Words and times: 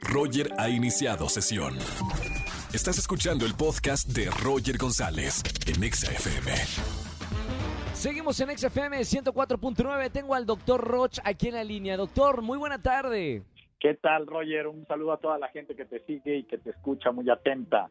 Roger 0.00 0.50
ha 0.58 0.68
iniciado 0.68 1.28
sesión. 1.28 1.74
Estás 2.72 2.98
escuchando 2.98 3.44
el 3.46 3.54
podcast 3.54 4.08
de 4.08 4.30
Roger 4.42 4.78
González 4.78 5.42
en 5.66 5.82
Exa 5.82 6.10
FM. 6.12 6.52
Seguimos 7.94 8.40
en 8.40 8.56
XFM 8.56 8.98
104.9. 9.00 10.10
Tengo 10.10 10.34
al 10.34 10.46
doctor 10.46 10.80
Roch 10.80 11.18
aquí 11.24 11.48
en 11.48 11.54
la 11.54 11.64
línea. 11.64 11.96
Doctor, 11.96 12.42
muy 12.42 12.58
buena 12.58 12.80
tarde. 12.80 13.42
¿Qué 13.78 13.94
tal, 13.94 14.26
Roger? 14.26 14.66
Un 14.68 14.86
saludo 14.86 15.12
a 15.12 15.16
toda 15.18 15.38
la 15.38 15.48
gente 15.48 15.74
que 15.74 15.84
te 15.84 16.04
sigue 16.06 16.36
y 16.38 16.44
que 16.44 16.58
te 16.58 16.70
escucha 16.70 17.10
muy 17.12 17.28
atenta. 17.28 17.90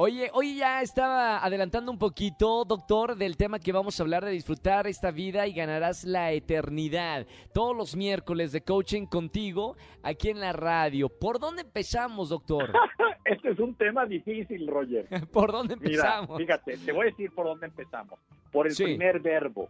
Oye, 0.00 0.30
hoy 0.32 0.54
ya 0.54 0.80
estaba 0.80 1.44
adelantando 1.44 1.90
un 1.90 1.98
poquito, 1.98 2.64
doctor, 2.64 3.16
del 3.16 3.36
tema 3.36 3.58
que 3.58 3.72
vamos 3.72 3.98
a 3.98 4.04
hablar 4.04 4.24
de 4.24 4.30
disfrutar 4.30 4.86
esta 4.86 5.10
vida 5.10 5.48
y 5.48 5.52
ganarás 5.52 6.04
la 6.04 6.30
eternidad. 6.30 7.26
Todos 7.52 7.76
los 7.76 7.96
miércoles 7.96 8.52
de 8.52 8.60
coaching 8.60 9.06
contigo 9.06 9.74
aquí 10.04 10.28
en 10.28 10.38
la 10.38 10.52
radio. 10.52 11.08
¿Por 11.08 11.40
dónde 11.40 11.62
empezamos, 11.62 12.28
doctor? 12.28 12.72
este 13.24 13.50
es 13.50 13.58
un 13.58 13.74
tema 13.74 14.06
difícil, 14.06 14.68
Roger. 14.68 15.08
¿Por 15.32 15.50
dónde 15.50 15.74
empezamos? 15.74 16.38
Mira, 16.38 16.58
fíjate, 16.58 16.78
te 16.78 16.92
voy 16.92 17.08
a 17.08 17.10
decir 17.10 17.32
por 17.32 17.46
dónde 17.46 17.66
empezamos. 17.66 18.20
Por 18.52 18.68
el 18.68 18.76
primer 18.76 19.18
verbo. 19.18 19.68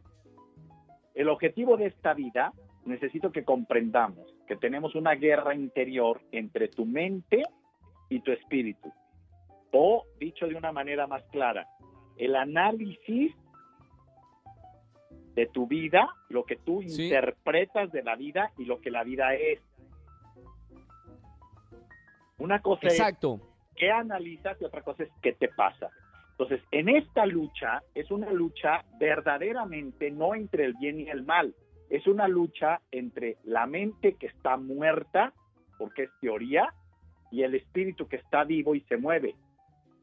El 1.14 1.30
objetivo 1.30 1.78
de 1.78 1.86
esta 1.86 2.12
vida, 2.12 2.52
necesito 2.84 3.32
que 3.32 3.44
comprendamos 3.44 4.26
que 4.46 4.56
tenemos 4.56 4.94
una 4.94 5.14
guerra 5.14 5.54
interior 5.54 6.20
entre 6.32 6.68
tu 6.68 6.84
mente 6.84 7.44
y 8.10 8.20
tu 8.20 8.30
espíritu. 8.30 8.92
O, 9.72 10.04
dicho 10.18 10.46
de 10.46 10.54
una 10.54 10.72
manera 10.72 11.06
más 11.06 11.22
clara, 11.30 11.68
el 12.16 12.34
análisis 12.36 13.34
de 15.34 15.46
tu 15.46 15.66
vida, 15.66 16.08
lo 16.28 16.44
que 16.44 16.56
tú 16.56 16.82
interpretas 16.82 17.92
de 17.92 18.02
la 18.02 18.16
vida 18.16 18.50
y 18.58 18.64
lo 18.64 18.80
que 18.80 18.90
la 18.90 19.04
vida 19.04 19.34
es. 19.34 19.60
Una 22.38 22.60
cosa 22.60 22.88
Exacto. 22.88 23.40
es 23.40 23.76
qué 23.76 23.90
analizas 23.90 24.60
y 24.60 24.64
otra 24.64 24.82
cosa 24.82 25.04
es 25.04 25.10
qué 25.22 25.32
te 25.32 25.48
pasa. 25.48 25.90
Entonces, 26.32 26.60
en 26.70 26.88
esta 26.88 27.26
lucha 27.26 27.82
es 27.94 28.10
una 28.10 28.32
lucha 28.32 28.84
verdaderamente 28.98 30.10
no 30.10 30.34
entre 30.34 30.64
el 30.64 30.74
bien 30.74 31.00
y 31.00 31.08
el 31.08 31.24
mal, 31.24 31.54
es 31.90 32.06
una 32.06 32.28
lucha 32.28 32.80
entre 32.90 33.38
la 33.44 33.66
mente 33.66 34.14
que 34.14 34.26
está 34.26 34.56
muerta, 34.56 35.32
porque 35.78 36.04
es 36.04 36.10
teoría, 36.20 36.74
y 37.30 37.42
el 37.42 37.54
espíritu 37.54 38.08
que 38.08 38.16
está 38.16 38.44
vivo 38.44 38.74
y 38.74 38.80
se 38.82 38.96
mueve. 38.96 39.34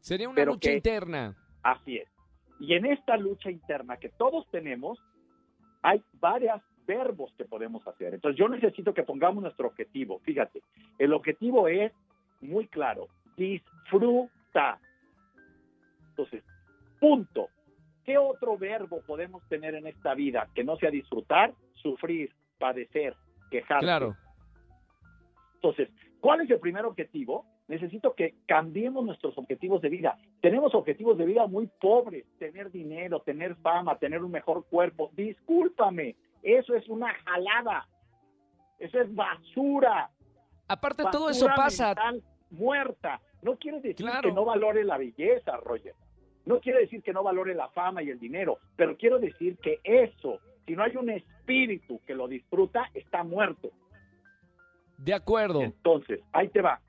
Sería 0.05 0.29
una 0.29 0.45
lucha 0.45 0.71
interna. 0.71 1.35
Así 1.63 1.97
es. 1.97 2.07
Y 2.59 2.75
en 2.75 2.85
esta 2.85 3.17
lucha 3.17 3.49
interna 3.49 3.97
que 3.97 4.09
todos 4.09 4.47
tenemos, 4.51 4.99
hay 5.81 5.99
varios 6.19 6.61
verbos 6.85 7.33
que 7.35 7.45
podemos 7.45 7.87
hacer. 7.87 8.13
Entonces 8.13 8.37
yo 8.37 8.47
necesito 8.47 8.93
que 8.93 9.01
pongamos 9.01 9.41
nuestro 9.41 9.67
objetivo. 9.67 10.19
Fíjate, 10.19 10.61
el 10.99 11.11
objetivo 11.11 11.67
es 11.67 11.91
muy 12.39 12.67
claro, 12.67 13.07
disfruta. 13.35 14.79
Entonces, 16.09 16.43
punto. 16.99 17.49
¿Qué 18.03 18.19
otro 18.19 18.59
verbo 18.59 19.01
podemos 19.07 19.41
tener 19.49 19.73
en 19.73 19.87
esta 19.87 20.13
vida 20.13 20.47
que 20.53 20.63
no 20.63 20.77
sea 20.77 20.91
disfrutar, 20.91 21.55
sufrir, 21.81 22.31
padecer, 22.59 23.15
quejarse? 23.49 23.83
Claro. 23.83 24.15
Entonces, 25.55 25.89
¿cuál 26.19 26.41
es 26.41 26.51
el 26.51 26.59
primer 26.59 26.85
objetivo? 26.85 27.54
Necesito 27.67 28.13
que 28.13 28.35
cambiemos 28.45 29.03
nuestros 29.05 29.37
objetivos 29.37 29.81
de 29.81 29.89
vida. 29.89 30.17
Tenemos 30.41 30.75
objetivos 30.75 31.17
de 31.17 31.25
vida 31.25 31.47
muy 31.47 31.67
pobres, 31.67 32.25
tener 32.37 32.71
dinero, 32.71 33.21
tener 33.21 33.55
fama, 33.55 33.97
tener 33.97 34.23
un 34.23 34.31
mejor 34.31 34.65
cuerpo. 34.65 35.11
Discúlpame, 35.13 36.15
eso 36.43 36.75
es 36.75 36.87
una 36.87 37.13
jalada. 37.13 37.87
Eso 38.77 38.99
es 38.99 39.13
basura. 39.13 40.09
Aparte 40.67 41.03
todo 41.11 41.29
eso 41.29 41.47
pasa 41.55 41.95
muerta. 42.51 43.21
No 43.41 43.55
quiere 43.57 43.79
decir 43.79 44.05
que 44.21 44.31
no 44.31 44.45
valore 44.45 44.83
la 44.83 44.97
belleza, 44.97 45.57
Roger. 45.57 45.93
No 46.45 46.59
quiere 46.59 46.81
decir 46.81 47.01
que 47.01 47.13
no 47.13 47.23
valore 47.23 47.55
la 47.55 47.69
fama 47.69 48.03
y 48.03 48.09
el 48.09 48.19
dinero, 48.19 48.59
pero 48.75 48.95
quiero 48.97 49.17
decir 49.17 49.57
que 49.57 49.79
eso, 49.83 50.39
si 50.67 50.75
no 50.75 50.83
hay 50.83 50.95
un 50.95 51.09
espíritu 51.09 51.99
que 52.05 52.13
lo 52.13 52.27
disfruta, 52.27 52.91
está 52.93 53.23
muerto. 53.23 53.71
De 54.99 55.13
acuerdo. 55.13 55.61
Entonces, 55.61 56.21
ahí 56.31 56.49
te 56.49 56.61
va 56.61 56.79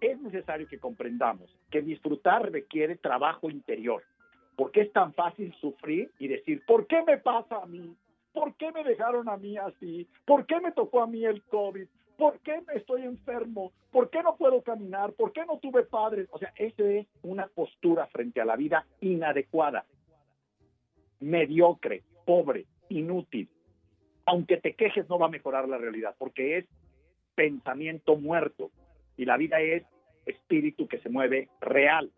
es 0.00 0.20
necesario 0.20 0.66
que 0.68 0.78
comprendamos 0.78 1.50
que 1.70 1.82
disfrutar 1.82 2.50
requiere 2.50 2.96
trabajo 2.96 3.50
interior. 3.50 4.02
porque 4.56 4.82
es 4.82 4.92
tan 4.92 5.12
fácil 5.14 5.52
sufrir 5.60 6.12
y 6.20 6.28
decir, 6.28 6.62
¿por 6.64 6.86
qué 6.86 7.02
me 7.02 7.18
pasa 7.18 7.56
a 7.56 7.66
mí? 7.66 7.96
¿Por 8.32 8.54
qué 8.54 8.70
me 8.70 8.84
dejaron 8.84 9.28
a 9.28 9.36
mí 9.36 9.56
así? 9.56 10.06
¿Por 10.24 10.46
qué 10.46 10.60
me 10.60 10.70
tocó 10.70 11.02
a 11.02 11.08
mí 11.08 11.24
el 11.24 11.42
COVID? 11.42 11.88
¿Por 12.16 12.38
qué 12.38 12.60
me 12.66 12.74
estoy 12.74 13.02
enfermo? 13.02 13.72
¿Por 13.90 14.10
qué 14.10 14.22
no 14.22 14.36
puedo 14.36 14.62
caminar? 14.62 15.12
¿Por 15.14 15.32
qué 15.32 15.44
no 15.44 15.58
tuve 15.58 15.82
padres? 15.82 16.28
O 16.30 16.38
sea, 16.38 16.52
esa 16.54 16.84
es 16.84 17.06
una 17.22 17.48
postura 17.48 18.06
frente 18.06 18.40
a 18.40 18.44
la 18.44 18.54
vida 18.54 18.86
inadecuada, 19.00 19.84
mediocre, 21.18 22.04
pobre, 22.24 22.66
inútil. 22.88 23.48
Aunque 24.26 24.58
te 24.58 24.74
quejes 24.74 25.08
no 25.08 25.18
va 25.18 25.26
a 25.26 25.30
mejorar 25.30 25.68
la 25.68 25.78
realidad 25.78 26.14
porque 26.16 26.58
es 26.58 26.66
pensamiento 27.34 28.14
muerto 28.14 28.70
y 29.16 29.24
la 29.24 29.36
vida 29.36 29.60
es 29.60 29.84
espíritu 30.26 30.86
que 30.88 30.98
se 31.00 31.08
mueve 31.08 31.48
real. 31.60 32.10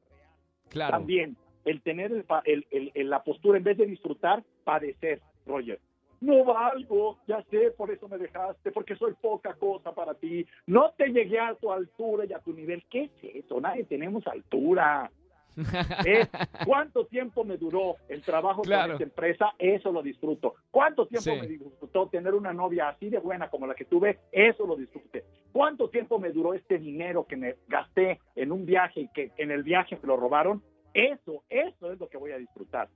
Claro. 0.68 0.92
También 0.92 1.36
el 1.64 1.82
tener 1.82 2.24
el, 2.44 3.10
la 3.10 3.22
postura, 3.22 3.58
en 3.58 3.64
vez 3.64 3.76
de 3.76 3.86
disfrutar, 3.86 4.42
padecer, 4.64 5.20
Roger. 5.46 5.80
No 6.20 6.44
valgo, 6.44 7.18
ya 7.26 7.42
sé, 7.50 7.72
por 7.72 7.90
eso 7.90 8.08
me 8.08 8.16
dejaste, 8.16 8.72
porque 8.72 8.96
soy 8.96 9.14
poca 9.20 9.54
cosa 9.54 9.94
para 9.94 10.14
ti. 10.14 10.46
No 10.66 10.92
te 10.96 11.08
llegué 11.08 11.38
a 11.38 11.54
tu 11.54 11.70
altura 11.70 12.24
y 12.24 12.32
a 12.32 12.38
tu 12.38 12.54
nivel. 12.54 12.84
¿Qué 12.88 13.10
es 13.20 13.44
eso? 13.44 13.60
Nadie 13.60 13.84
tenemos 13.84 14.26
altura. 14.26 15.10
¿Cuánto 16.67 17.06
tiempo 17.06 17.44
me 17.44 17.56
duró 17.56 17.97
el 18.09 18.22
trabajo 18.22 18.62
en 18.65 18.93
esta 18.93 19.03
empresa? 19.03 19.55
Eso 19.59 19.91
lo 19.91 20.03
disfruto. 20.03 20.55
¿Cuánto 20.71 21.06
tiempo 21.06 21.37
me 21.41 21.47
disfrutó 21.47 22.09
tener 22.09 22.34
una 22.34 22.53
novia 22.53 22.89
así 22.89 23.09
de 23.09 23.19
buena 23.19 23.49
como 23.49 23.67
la 23.67 23.75
que 23.75 23.84
tuve? 23.84 24.19
Eso 24.31 24.67
lo 24.67 24.77
disfruté. 24.77 25.25
¿Cuánto 25.53 25.89
tiempo 25.89 26.19
me 26.19 26.31
duró 26.31 26.55
este 26.55 26.78
dinero 26.78 27.27
que 27.27 27.37
me 27.37 27.56
gasté 27.69 28.21
en 28.34 28.53
un 28.53 28.67
viaje 28.67 29.00
y 29.00 29.09
que 29.09 29.33
en 29.39 29.50
el 29.50 29.62
viaje 29.62 29.99
me 30.00 30.09
lo 30.09 30.17
robaron? 30.17 30.62
Eso, 30.93 31.44
eso 31.49 31.93
es 31.93 31.99
lo 31.99 32.09
que 32.09 32.19
voy 32.19 32.33
a 32.33 32.38
disfrutar. 32.38 32.88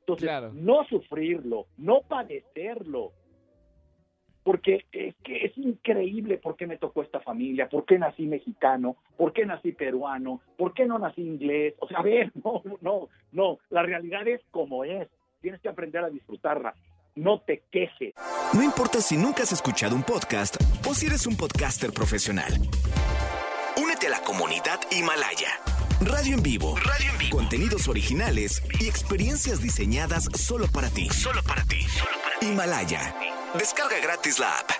Entonces, 0.00 0.30
no 0.52 0.84
sufrirlo, 0.84 1.66
no 1.78 2.02
padecerlo, 2.02 3.12
porque 4.44 4.84
es 4.92 5.14
que 5.24 5.46
es 5.46 5.56
increíble 5.56 6.36
por 6.36 6.54
qué 6.56 6.66
me 6.66 6.76
tocó 6.76 7.02
esta 7.02 7.18
familia, 7.20 7.68
por 7.68 7.86
qué 7.86 7.98
nací 7.98 8.26
mexicano, 8.26 8.96
por 9.16 9.32
qué 9.32 9.46
nací 9.46 9.72
peruano, 9.72 10.42
por 10.58 10.74
qué 10.74 10.84
no 10.84 10.98
nací 10.98 11.22
inglés. 11.22 11.74
O 11.80 11.88
sea, 11.88 11.98
a 11.98 12.02
ver, 12.02 12.30
no, 12.44 12.62
no, 12.82 13.08
no, 13.32 13.58
la 13.70 13.82
realidad 13.82 14.28
es 14.28 14.42
como 14.50 14.84
es. 14.84 15.08
Tienes 15.40 15.60
que 15.60 15.68
aprender 15.68 16.04
a 16.04 16.10
disfrutarla. 16.10 16.74
No 17.16 17.40
te 17.40 17.62
quejes. 17.70 18.14
No 18.54 18.62
importa 18.62 19.00
si 19.00 19.16
nunca 19.16 19.44
has 19.44 19.52
escuchado 19.52 19.96
un 19.96 20.02
podcast 20.02 20.56
o 20.88 20.94
si 20.94 21.06
eres 21.06 21.26
un 21.26 21.36
podcaster 21.36 21.92
profesional. 21.92 22.52
Únete 23.80 24.08
a 24.08 24.10
la 24.10 24.20
comunidad 24.20 24.80
Himalaya. 24.90 25.48
Radio 26.00 26.34
en 26.34 26.42
vivo. 26.42 26.76
Radio 26.76 27.12
en 27.12 27.18
vivo. 27.18 27.36
Contenidos 27.36 27.88
originales 27.88 28.62
y 28.80 28.88
experiencias 28.88 29.62
diseñadas 29.62 30.24
solo 30.34 30.66
para 30.66 30.90
ti. 30.90 31.08
Solo 31.08 31.40
para 31.46 31.62
ti. 31.64 31.82
Solo 31.82 32.16
para 32.22 32.38
ti. 32.40 32.46
Himalaya. 32.46 33.14
Descarga 33.58 34.00
gratis 34.02 34.40
la 34.40 34.58
app. 34.58 34.70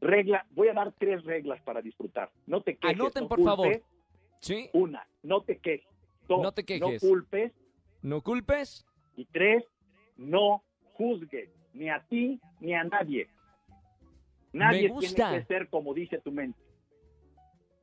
Regla, 0.00 0.46
voy 0.50 0.68
a 0.68 0.72
dar 0.72 0.92
tres 0.98 1.22
reglas 1.24 1.60
para 1.62 1.82
disfrutar. 1.82 2.30
No 2.46 2.62
te 2.62 2.76
quejes. 2.76 2.98
Anoten, 2.98 3.28
por 3.28 3.42
favor. 3.42 3.82
¿Sí? 4.40 4.70
Una, 4.72 5.06
no 5.22 5.42
te 5.42 5.58
quejes. 5.58 5.86
Dos, 6.26 6.42
no 6.42 6.52
te 6.52 6.64
quejes. 6.64 7.02
No 7.02 7.08
culpes. 7.08 7.52
No 8.00 8.22
culpes. 8.22 8.86
Y 9.16 9.26
tres, 9.26 9.62
no 10.16 10.64
juzgues. 10.94 11.50
Ni 11.74 11.90
a 11.90 12.02
ti 12.08 12.40
ni 12.60 12.74
a 12.74 12.82
nadie. 12.84 13.28
Nadie 14.52 14.90
tiene 14.98 15.38
que 15.38 15.44
ser 15.44 15.68
como 15.68 15.92
dice 15.92 16.18
tu 16.18 16.32
mente. 16.32 16.58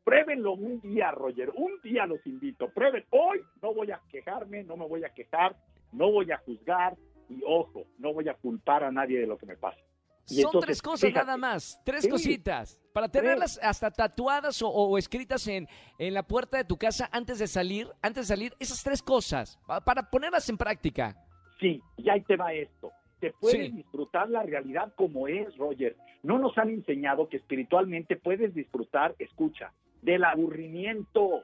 Pruébenlo 0.03 0.53
un 0.53 0.81
día, 0.81 1.11
Roger. 1.11 1.51
Un 1.55 1.79
día 1.83 2.07
los 2.07 2.25
invito. 2.25 2.69
Prueben. 2.69 3.05
Hoy 3.11 3.41
no 3.61 3.75
voy 3.75 3.91
a 3.91 4.01
quejarme, 4.09 4.63
no 4.63 4.75
me 4.75 4.87
voy 4.87 5.03
a 5.03 5.13
quejar, 5.13 5.55
no 5.91 6.11
voy 6.11 6.31
a 6.31 6.37
juzgar, 6.39 6.97
y 7.29 7.41
ojo, 7.45 7.85
no 7.97 8.13
voy 8.13 8.27
a 8.27 8.33
culpar 8.33 8.83
a 8.83 8.91
nadie 8.91 9.19
de 9.19 9.27
lo 9.27 9.37
que 9.37 9.45
me 9.45 9.55
pasa. 9.55 9.79
Son 10.25 10.61
tres 10.61 10.81
cosas 10.81 11.11
nada 11.11 11.37
más, 11.37 11.81
tres 11.83 12.07
cositas, 12.07 12.79
para 12.93 13.09
tenerlas 13.09 13.59
hasta 13.63 13.89
tatuadas 13.89 14.61
o, 14.61 14.97
escritas 14.97 15.47
en, 15.47 15.67
en, 15.97 16.13
la 16.13 16.21
puerta 16.21 16.57
de 16.57 16.65
tu 16.65 16.77
casa 16.77 17.09
antes 17.11 17.39
de 17.39 17.47
salir, 17.47 17.87
antes 18.01 18.27
de 18.27 18.35
salir, 18.35 18.53
esas 18.59 18.83
tres 18.83 19.01
cosas, 19.01 19.59
para 19.85 20.09
ponerlas 20.09 20.47
en 20.49 20.57
práctica. 20.57 21.15
Sí, 21.59 21.81
y 21.97 22.09
ahí 22.09 22.21
te 22.21 22.35
va 22.35 22.53
esto. 22.53 22.91
Te 23.19 23.33
puedes 23.33 23.75
disfrutar 23.75 24.29
la 24.29 24.43
realidad 24.43 24.93
como 24.95 25.27
es, 25.27 25.55
Roger. 25.57 25.97
No 26.23 26.37
nos 26.37 26.57
han 26.57 26.69
enseñado 26.69 27.27
que 27.27 27.37
espiritualmente 27.37 28.15
puedes 28.15 28.53
disfrutar, 28.53 29.15
escucha, 29.19 29.73
del 30.01 30.23
aburrimiento. 30.23 31.43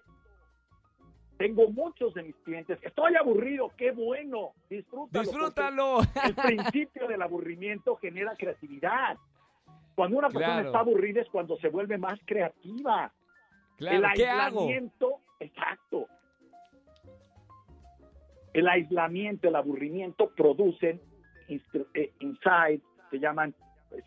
Tengo 1.37 1.69
muchos 1.69 2.13
de 2.13 2.23
mis 2.23 2.35
clientes. 2.37 2.79
Estoy 2.81 3.15
aburrido, 3.15 3.71
qué 3.77 3.91
bueno. 3.91 4.53
Disfrútalo. 4.69 5.23
Disfrútalo. 5.23 5.97
El 6.23 6.35
principio 6.35 7.07
del 7.07 7.21
aburrimiento 7.21 7.95
genera 7.97 8.35
creatividad. 8.37 9.17
Cuando 9.95 10.17
una 10.17 10.27
persona 10.29 10.53
Claro. 10.55 10.67
está 10.67 10.79
aburrida 10.79 11.21
es 11.21 11.29
cuando 11.29 11.57
se 11.57 11.69
vuelve 11.69 11.97
más 11.97 12.19
creativa. 12.25 13.11
Claro, 13.77 14.07
el 14.07 14.13
¿qué 14.13 14.27
hago? 14.27 14.61
aislamiento, 14.61 15.19
exacto. 15.39 16.07
El 18.53 18.67
aislamiento, 18.69 19.49
el 19.49 19.55
aburrimiento 19.55 20.31
producen 20.35 21.01
eh, 21.49 22.13
insights, 22.19 22.85
se 23.11 23.19
llaman 23.19 23.53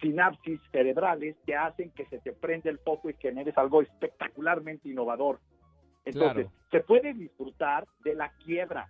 sinapsis 0.00 0.60
cerebrales 0.72 1.36
que 1.46 1.54
hacen 1.54 1.90
que 1.90 2.06
se 2.06 2.18
te 2.18 2.32
prenda 2.32 2.70
el 2.70 2.78
foco 2.78 3.10
y 3.10 3.14
generes 3.14 3.56
algo 3.58 3.82
espectacularmente 3.82 4.88
innovador. 4.88 5.38
Entonces, 6.08 6.46
Claro. 6.46 6.52
se 6.70 6.80
puede 6.80 7.14
disfrutar 7.14 7.86
de 8.04 8.14
la 8.14 8.30
quiebra, 8.44 8.88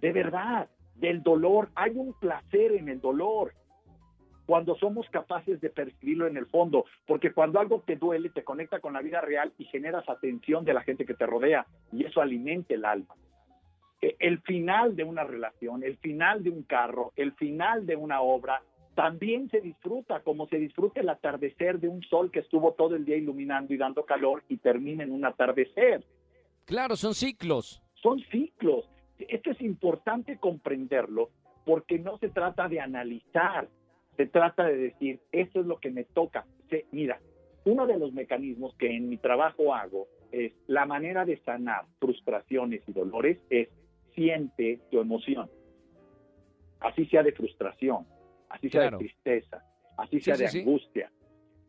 de 0.00 0.12
verdad, 0.12 0.68
del 0.94 1.22
dolor. 1.22 1.68
Hay 1.74 1.92
un 1.96 2.12
placer 2.14 2.72
en 2.72 2.88
el 2.88 3.00
dolor 3.00 3.52
cuando 4.46 4.76
somos 4.76 5.08
capaces 5.10 5.60
de 5.60 5.70
percibirlo 5.70 6.26
en 6.26 6.36
el 6.36 6.46
fondo, 6.46 6.84
porque 7.06 7.32
cuando 7.32 7.58
algo 7.58 7.82
te 7.84 7.96
duele, 7.96 8.30
te 8.30 8.44
conecta 8.44 8.78
con 8.80 8.92
la 8.92 9.00
vida 9.02 9.20
real 9.20 9.52
y 9.58 9.64
generas 9.64 10.08
atención 10.08 10.64
de 10.64 10.72
la 10.72 10.82
gente 10.82 11.04
que 11.04 11.14
te 11.14 11.26
rodea 11.26 11.66
y 11.92 12.04
eso 12.04 12.20
alimenta 12.20 12.72
el 12.74 12.84
alma. 12.84 13.14
Eh, 14.00 14.14
El 14.20 14.40
final 14.42 14.94
de 14.94 15.04
una 15.04 15.24
relación, 15.24 15.82
el 15.82 15.96
final 15.96 16.44
de 16.44 16.50
un 16.50 16.62
carro, 16.62 17.12
el 17.16 17.32
final 17.32 17.86
de 17.86 17.96
una 17.96 18.20
obra, 18.20 18.62
también 18.96 19.48
se 19.50 19.60
disfruta, 19.60 20.20
como 20.24 20.48
se 20.48 20.56
disfruta 20.58 21.00
el 21.00 21.08
atardecer 21.08 21.78
de 21.78 21.86
un 21.88 22.02
sol 22.02 22.32
que 22.32 22.40
estuvo 22.40 22.72
todo 22.72 22.96
el 22.96 23.04
día 23.04 23.16
iluminando 23.16 23.72
y 23.72 23.76
dando 23.76 24.04
calor 24.04 24.42
y 24.48 24.56
termina 24.56 25.04
en 25.04 25.12
un 25.12 25.24
atardecer 25.24 26.02
Claro, 26.64 26.96
son 26.96 27.14
ciclos. 27.14 27.80
son 28.02 28.18
ciclos. 28.32 28.88
Esto 29.18 29.50
es 29.52 29.60
importante 29.60 30.38
comprenderlo 30.38 31.30
porque 31.64 31.98
no 31.98 32.18
se 32.18 32.28
trata 32.30 32.68
de 32.68 32.80
analizar, 32.80 33.68
se 34.16 34.26
trata 34.26 34.64
de 34.64 34.76
decir, 34.76 35.20
esto 35.30 35.60
es 35.60 35.66
lo 35.66 35.78
que 35.78 35.90
me 35.90 36.04
toca. 36.04 36.44
Se- 36.70 36.86
mira, 36.90 37.20
uno 37.66 37.86
de 37.86 37.98
los 37.98 38.12
mecanismos 38.12 38.74
que 38.76 38.96
en 38.96 39.08
mi 39.08 39.16
trabajo 39.18 39.74
hago 39.74 40.08
es 40.32 40.52
la 40.66 40.86
manera 40.86 41.24
de 41.24 41.36
sanar 41.44 41.84
frustraciones 42.00 42.82
y 42.88 42.92
dolores 42.92 43.38
es 43.50 43.68
siente 44.14 44.80
tu 44.90 45.00
emoción. 45.00 45.48
Así 46.80 47.06
sea 47.06 47.22
de 47.22 47.32
frustración, 47.32 48.06
así 48.50 48.68
sea 48.70 48.82
Claro. 48.82 48.98
de 48.98 49.04
tristeza, 49.04 49.62
así 49.98 50.18
Sí, 50.18 50.24
sea 50.24 50.36
de 50.36 50.48
sí. 50.48 50.58
angustia. 50.60 51.10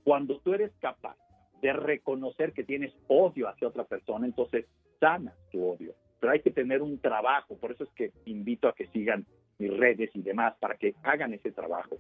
Cuando 0.04 0.40
tú 0.40 0.54
eres 0.54 0.72
capaz 0.80 1.16
de 1.62 1.74
reconocer 1.74 2.54
que 2.54 2.64
tienes 2.64 2.94
odio 3.08 3.50
hacia 3.50 3.68
otra 3.68 3.84
persona, 3.84 4.26
entonces 4.26 4.66
sanas 5.00 5.36
tu 5.52 5.66
odio. 5.66 5.94
Pero 6.20 6.34
hay 6.34 6.42
que 6.42 6.52
tener 6.52 6.82
un 6.82 7.00
trabajo, 7.00 7.58
por 7.58 7.72
eso 7.72 7.84
es 7.84 7.90
que 7.96 8.12
invito 8.26 8.68
a 8.68 8.74
que 8.74 8.88
sigan 8.88 9.26
mis 9.60 9.76
redes 9.76 10.10
y 10.14 10.22
demás, 10.22 10.56
para 10.60 10.76
que 10.78 10.94
hagan 11.04 11.34
ese 11.34 11.52
trabajo. 11.52 11.98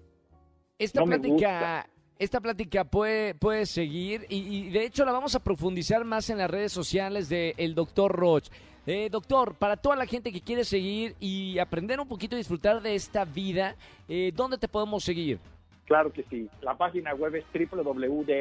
Esta 0.79 0.99
No 1.01 1.07
plática, 1.07 1.87
esta 2.19 2.39
plática 2.39 2.85
puede, 2.85 3.33
puede 3.35 3.65
seguir 3.65 4.25
y, 4.29 4.67
y 4.67 4.69
de 4.69 4.85
hecho 4.85 5.05
la 5.05 5.11
vamos 5.11 5.35
a 5.35 5.43
profundizar 5.43 6.05
más 6.05 6.29
en 6.29 6.37
las 6.37 6.49
redes 6.51 6.71
sociales 6.71 7.29
del 7.29 7.53
el 7.57 7.73
doctor 7.75 8.11
Roch. 8.11 8.47
Eh, 8.87 9.09
doctor, 9.11 9.53
para 9.55 9.75
toda 9.75 9.97
la 9.97 10.05
gente 10.05 10.31
que 10.31 10.39
quiere 10.39 10.63
seguir 10.63 11.13
y 11.19 11.59
aprender 11.59 11.99
un 11.99 12.07
poquito 12.07 12.35
y 12.35 12.37
disfrutar 12.37 12.81
de 12.81 12.95
esta 12.95 13.25
vida, 13.25 13.75
eh, 14.07 14.31
¿dónde 14.33 14.57
te 14.57 14.69
podemos 14.69 15.03
seguir? 15.03 15.39
Claro 15.83 16.13
que 16.13 16.23
sí. 16.23 16.49
La 16.61 16.77
página 16.77 17.13
web 17.13 17.35
es 17.35 17.43
www.drroch.mx 17.53 18.37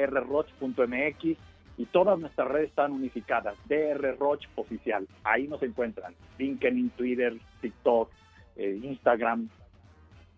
y 1.79 1.87
todas 1.87 2.17
nuestras 2.21 2.47
redes 2.47 2.69
están 2.69 2.93
unificadas. 2.93 3.57
DR 3.69 4.17
Roch 4.21 4.45
Oficial. 4.55 5.09
Ahí 5.25 5.49
nos 5.49 5.61
encuentran. 5.65 6.15
LinkedIn, 6.39 6.91
Twitter, 6.91 7.37
TikTok, 7.61 8.09
eh, 8.55 8.79
Instagram, 8.85 9.49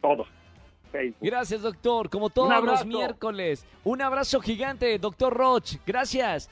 todo. 0.00 0.24
Facebook. 0.90 1.28
Gracias, 1.28 1.60
doctor. 1.60 2.08
Como 2.08 2.30
todos 2.30 2.64
los 2.64 2.86
miércoles. 2.86 3.66
Un 3.84 4.00
abrazo 4.00 4.40
gigante, 4.40 4.98
doctor 4.98 5.34
Roch. 5.34 5.74
Gracias. 5.86 6.48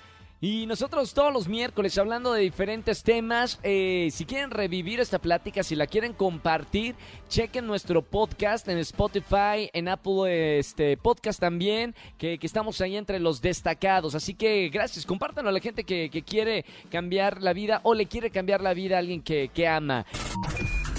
Y 0.47 0.65
nosotros 0.67 1.13
todos 1.13 1.33
los 1.33 1.49
miércoles 1.49 1.99
hablando 1.99 2.33
de 2.33 2.43
diferentes 2.43 3.03
temas. 3.03 3.59
eh, 3.65 4.11
si 4.13 4.25
quieren 4.27 4.53
revivir 4.53 5.01
esta 5.01 5.19
plática, 5.19 5.65
si 5.65 5.75
la 5.75 5.89
quieren 5.89 6.13
compartir, 6.13 6.95
chequen 7.29 7.67
nuestro 7.67 8.03
podcast 8.03 8.69
en 8.69 8.79
Spotify, 8.79 9.69
en 9.73 9.89
Apple 9.89 10.61
este, 10.61 10.97
Podcast 10.99 11.41
también, 11.41 11.97
que, 12.17 12.39
que 12.39 12.47
estamos 12.47 12.81
ahí 12.81 12.95
entre 12.97 13.19
los 13.19 13.43
destacados. 13.43 14.15
Así 14.15 14.35
que 14.35 14.69
gracias, 14.69 15.05
compártanlo 15.05 15.51
a 15.51 15.53
la 15.53 15.59
gente 15.59 15.83
que, 15.83 16.11
que 16.11 16.23
quiere 16.23 16.65
cambiar 16.93 17.43
la 17.43 17.53
vida 17.53 17.81
o 17.83 17.95
le 17.95 18.07
quiere 18.07 18.31
cambiar 18.31 18.61
la 18.61 18.73
vida 18.73 18.95
a 18.95 18.99
alguien 19.01 19.23
que, 19.23 19.51
que 19.53 19.67
ama. 19.67 20.07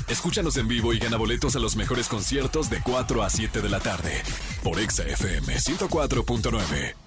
Escúchanos 0.09 0.57
en 0.57 0.67
vivo 0.67 0.91
y 0.91 0.99
gana 0.99 1.15
boletos 1.15 1.55
a 1.55 1.59
los 1.59 1.77
mejores 1.77 2.09
conciertos 2.09 2.69
de 2.69 2.81
4 2.83 3.23
a 3.23 3.29
7 3.29 3.61
de 3.61 3.69
la 3.69 3.79
tarde 3.79 4.11
por 4.61 4.77
Exa 4.77 5.03
FM 5.03 5.53
104.9. 5.55 7.06